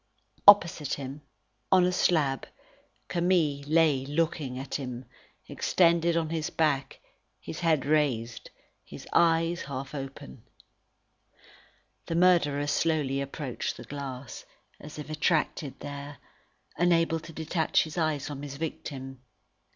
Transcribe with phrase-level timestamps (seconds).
[0.47, 1.21] Opposite him,
[1.71, 2.47] on a slab,
[3.07, 5.05] Camille lay looking at him,
[5.47, 6.99] extended on his back,
[7.39, 8.49] his head raised,
[8.83, 10.41] his eyes half open.
[12.07, 14.43] The murderer slowly approached the glass,
[14.79, 16.17] as if attracted there,
[16.77, 19.21] unable to detach his eyes from his victim.